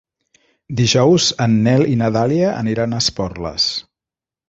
Dijous 0.79 1.27
en 1.47 1.55
Nel 1.69 1.85
i 1.91 2.01
na 2.01 2.09
Dàlia 2.19 2.51
aniran 2.65 2.91
a 3.01 3.07
Esporles. 3.07 3.73